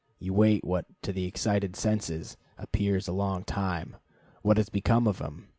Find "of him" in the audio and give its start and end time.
5.07-5.49